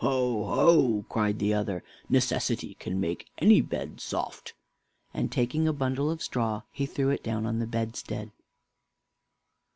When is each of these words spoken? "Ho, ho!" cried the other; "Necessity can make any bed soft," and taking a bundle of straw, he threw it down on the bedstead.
"Ho, 0.00 0.44
ho!" 0.44 1.04
cried 1.08 1.40
the 1.40 1.52
other; 1.52 1.82
"Necessity 2.08 2.74
can 2.74 3.00
make 3.00 3.26
any 3.38 3.60
bed 3.60 4.00
soft," 4.00 4.54
and 5.12 5.32
taking 5.32 5.66
a 5.66 5.72
bundle 5.72 6.08
of 6.08 6.22
straw, 6.22 6.62
he 6.70 6.86
threw 6.86 7.10
it 7.10 7.24
down 7.24 7.44
on 7.46 7.58
the 7.58 7.66
bedstead. 7.66 8.30